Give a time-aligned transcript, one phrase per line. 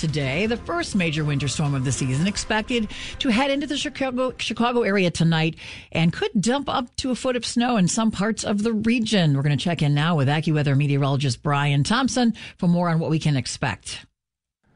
[0.00, 4.32] Today, the first major winter storm of the season expected to head into the Chicago,
[4.38, 5.56] Chicago area tonight
[5.92, 9.36] and could dump up to a foot of snow in some parts of the region.
[9.36, 13.10] We're going to check in now with AccuWeather meteorologist Brian Thompson for more on what
[13.10, 14.06] we can expect.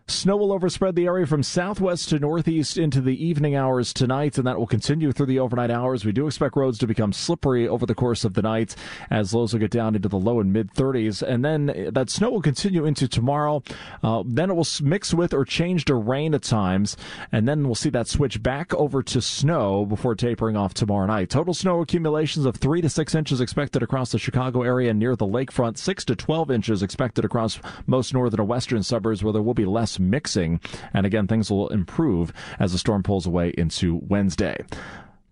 [0.07, 4.47] Snow will overspread the area from southwest to northeast into the evening hours tonight, and
[4.47, 6.05] that will continue through the overnight hours.
[6.05, 8.77] We do expect roads to become slippery over the course of the night
[9.11, 11.23] as lows will get down into the low and mid 30s.
[11.23, 13.63] And then that snow will continue into tomorrow.
[14.03, 16.99] Uh, then it will mix with or change to rain at times,
[17.33, 21.31] and then we'll see that switch back over to snow before tapering off tomorrow night.
[21.31, 25.27] Total snow accumulations of 3 to 6 inches expected across the Chicago area near the
[25.27, 29.55] lakefront, 6 to 12 inches expected across most northern and western suburbs where there will
[29.55, 30.61] be less mixing.
[30.92, 34.64] And again, things will improve as the storm pulls away into Wednesday.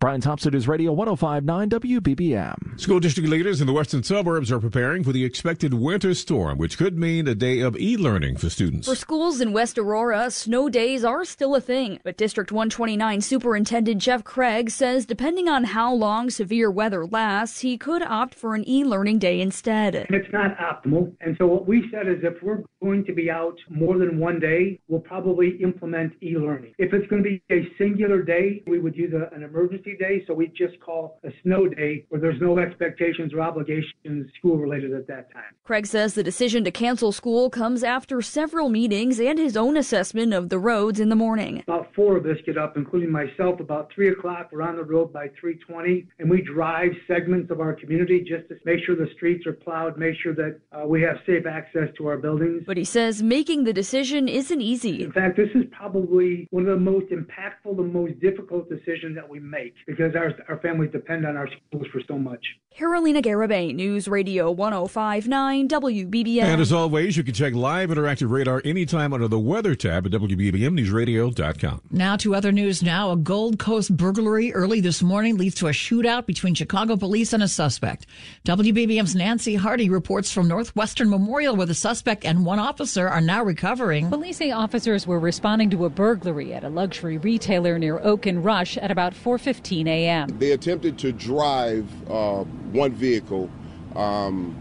[0.03, 2.81] Brian Thompson is Radio 1059 WBBM.
[2.81, 6.77] School district leaders in the western suburbs are preparing for the expected winter storm, which
[6.77, 8.89] could mean a day of e learning for students.
[8.89, 12.01] For schools in West Aurora, snow days are still a thing.
[12.03, 17.79] But District 129 Superintendent Jeff Craig says depending on how long severe weather lasts, he
[17.79, 19.95] could opt for an e learning day instead.
[19.95, 21.15] It's not optimal.
[21.21, 24.41] And so what we said is if we're going to be out more than one
[24.41, 26.75] day, we'll probably implement e learning.
[26.79, 30.25] If it's going to be a singular day, we would use a, an emergency day.
[30.27, 34.93] So we just call a snow day where there's no expectations or obligations school related
[34.93, 35.55] at that time.
[35.65, 40.33] Craig says the decision to cancel school comes after several meetings and his own assessment
[40.33, 41.63] of the roads in the morning.
[41.67, 44.49] About four of us get up, including myself, about three o'clock.
[44.53, 48.57] We're on the road by 320 and we drive segments of our community just to
[48.65, 52.07] make sure the streets are plowed, make sure that uh, we have safe access to
[52.07, 52.63] our buildings.
[52.67, 55.03] But he says making the decision isn't easy.
[55.03, 59.29] In fact, this is probably one of the most impactful, the most difficult decisions that
[59.29, 62.45] we make because our, our families depend on our schools for so much.
[62.77, 66.43] Carolina Garibay, News Radio 1059 WBBM.
[66.43, 70.13] And as always, you can check live interactive radar anytime under the weather tab at
[70.13, 71.83] WBBMNewsRadio.com.
[71.91, 73.11] Now to other news now.
[73.11, 77.43] A Gold Coast burglary early this morning leads to a shootout between Chicago police and
[77.43, 78.07] a suspect.
[78.47, 83.43] WBBM's Nancy Harty reports from Northwestern Memorial where the suspect and one officer are now
[83.43, 84.09] recovering.
[84.09, 88.43] Police say officers were responding to a burglary at a luxury retailer near Oak and
[88.43, 90.29] Rush at about 4:15 a.m.
[90.39, 93.51] They attempted to drive uh, one vehicle,
[93.97, 94.55] um,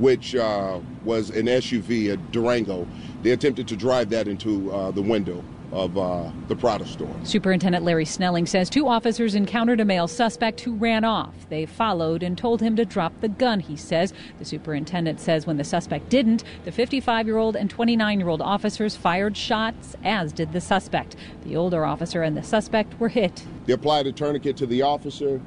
[0.00, 2.86] which uh, was an SUV, a Durango.
[3.22, 5.42] They attempted to drive that into uh, the window
[5.76, 7.14] of uh, the Prada store.
[7.22, 11.34] Superintendent Larry Snelling says two officers encountered a male suspect who ran off.
[11.50, 14.14] They followed and told him to drop the gun, he says.
[14.38, 18.40] The superintendent says when the suspect didn't, the 55 year old and 29 year old
[18.40, 21.14] officers fired shots, as did the suspect.
[21.44, 23.44] The older officer and the suspect were hit.
[23.66, 25.42] They applied a tourniquet to the officer.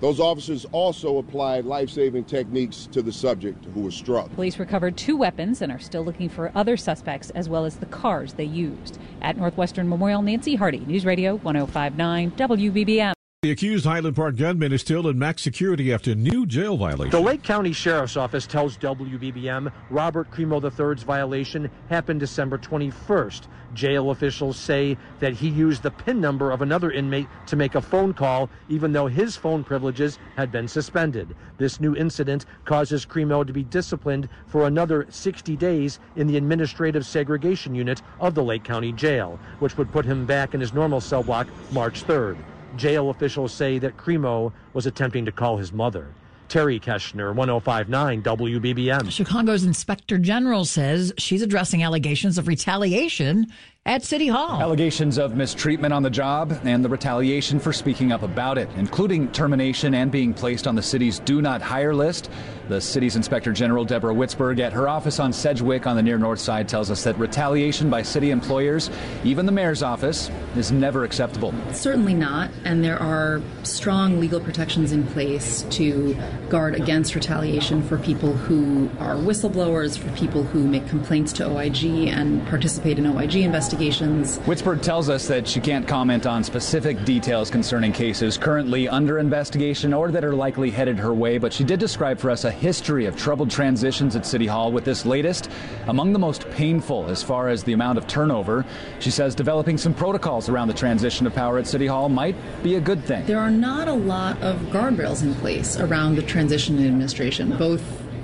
[0.00, 4.30] Those officers also applied life saving techniques to the subject who was struck.
[4.34, 7.86] Police recovered two weapons and are still looking for other suspects as well as the
[7.86, 8.98] cars they used.
[9.22, 13.15] At Northwestern Memorial, Nancy Harty, News Radio 1059 WBBM.
[13.46, 17.12] The accused Highland Park gunman is still in max security after new jail violation.
[17.12, 23.42] The Lake County Sheriff's Office tells WBBM Robert Crimo III's violation happened December 21st.
[23.72, 27.80] Jail officials say that he used the PIN number of another inmate to make a
[27.80, 31.36] phone call, even though his phone privileges had been suspended.
[31.56, 37.06] This new incident causes Crimo to be disciplined for another 60 days in the administrative
[37.06, 41.00] segregation unit of the Lake County Jail, which would put him back in his normal
[41.00, 42.36] cell block March 3rd.
[42.76, 46.08] Jail officials say that Crimo was attempting to call his mother.
[46.48, 49.10] Terry Keshner, 1059 WBBM.
[49.10, 53.46] Chicago's inspector general says she's addressing allegations of retaliation
[53.86, 54.60] at City Hall.
[54.60, 59.30] Allegations of mistreatment on the job and the retaliation for speaking up about it, including
[59.30, 62.28] termination and being placed on the city's do not hire list.
[62.68, 66.40] The city's inspector general, Deborah Witzburg, at her office on Sedgwick on the near north
[66.40, 68.90] side, tells us that retaliation by city employers,
[69.22, 71.54] even the mayor's office, is never acceptable.
[71.72, 76.16] Certainly not, and there are strong legal protections in place to
[76.48, 82.08] guard against retaliation for people who are whistleblowers, for people who make complaints to OIG
[82.08, 83.75] and participate in OIG investigations.
[83.76, 89.92] Witzburg tells us that she can't comment on specific details concerning cases currently under investigation
[89.92, 93.06] or that are likely headed her way, but she did describe for us a history
[93.06, 95.50] of troubled transitions at City Hall, with this latest
[95.88, 98.64] among the most painful as far as the amount of turnover.
[98.98, 102.76] She says developing some protocols around the transition of power at City Hall might be
[102.76, 103.26] a good thing.
[103.26, 107.82] There are not a lot of guardrails in place around the transition in administration, both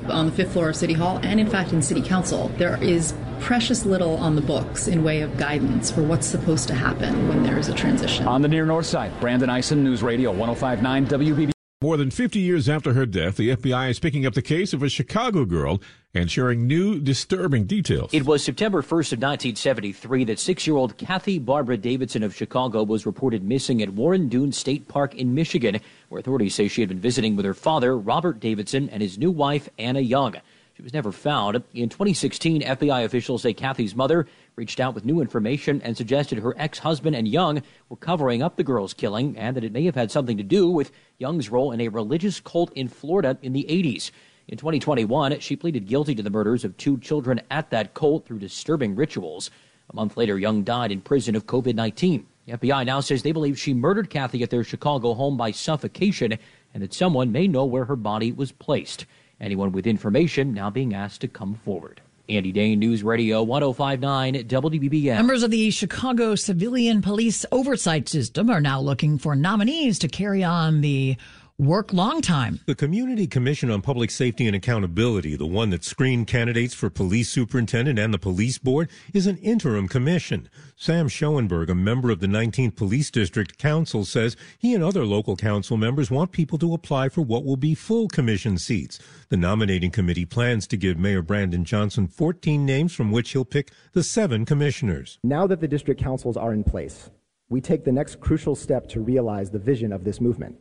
[0.08, 2.48] on the fifth floor of City Hall and, in fact, in City Council.
[2.56, 6.74] There is precious little on the books in way of guidance for what's supposed to
[6.74, 8.26] happen when there is a transition.
[8.26, 11.52] On the near north side, Brandon Eisen, News Radio 1059 WBB.
[11.82, 14.84] More than 50 years after her death, the FBI is picking up the case of
[14.84, 15.82] a Chicago girl
[16.14, 18.10] and sharing new disturbing details.
[18.14, 23.42] It was September 1st of 1973 that six-year-old Kathy Barbara Davidson of Chicago was reported
[23.42, 25.80] missing at Warren Dunes State Park in Michigan,
[26.10, 29.32] where authorities say she had been visiting with her father, Robert Davidson, and his new
[29.32, 30.36] wife, Anna Young.
[30.74, 31.62] She was never found.
[31.74, 34.26] In 2016, FBI officials say Kathy's mother
[34.56, 38.56] reached out with new information and suggested her ex husband and Young were covering up
[38.56, 41.72] the girl's killing and that it may have had something to do with Young's role
[41.72, 44.10] in a religious cult in Florida in the 80s.
[44.48, 48.38] In 2021, she pleaded guilty to the murders of two children at that cult through
[48.38, 49.50] disturbing rituals.
[49.90, 52.26] A month later, Young died in prison of COVID 19.
[52.46, 56.38] The FBI now says they believe she murdered Kathy at their Chicago home by suffocation
[56.72, 59.04] and that someone may know where her body was placed.
[59.40, 62.00] Anyone with information now being asked to come forward.
[62.28, 65.16] Andy Dahn, News Radio 1059 WBBM.
[65.16, 70.44] Members of the Chicago Civilian Police Oversight System are now looking for nominees to carry
[70.44, 71.16] on the
[71.58, 72.60] work long time.
[72.66, 77.28] The Community Commission on Public Safety and Accountability, the one that screened candidates for police
[77.28, 80.48] superintendent and the police board, is an interim commission.
[80.76, 85.36] Sam Schoenberg, a member of the 19th Police District Council, says he and other local
[85.36, 88.98] council members want people to apply for what will be full commission seats.
[89.28, 93.70] The nominating committee plans to give Mayor Brandon Johnson 14 names from which he'll pick
[93.92, 95.18] the seven commissioners.
[95.22, 97.10] Now that the district councils are in place,
[97.48, 100.56] we take the next crucial step to realize the vision of this movement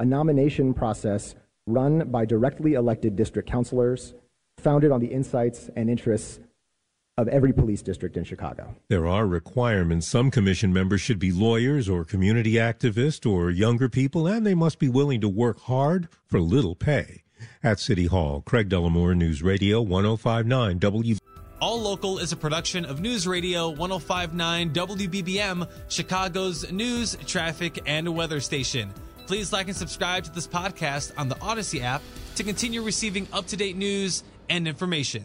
[0.00, 1.34] a nomination process
[1.66, 4.14] run by directly elected district councilors,
[4.56, 6.40] founded on the insights and interests
[7.18, 8.74] of every police district in Chicago.
[8.88, 10.08] There are requirements.
[10.08, 14.78] Some commission members should be lawyers or community activists or younger people, and they must
[14.78, 17.22] be willing to work hard for little pay.
[17.62, 21.16] At City Hall, Craig Dellimore, News Radio 1059 W.
[21.60, 28.40] All Local is a production of News Radio 1059 WBBM, Chicago's news, traffic, and weather
[28.40, 28.94] station.
[29.30, 32.02] Please like and subscribe to this podcast on the Odyssey app
[32.34, 35.24] to continue receiving up to date news and information.